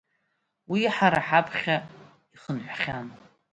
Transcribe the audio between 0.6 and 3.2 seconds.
Уи ҳара ҳаԥхьа ихәнахьан.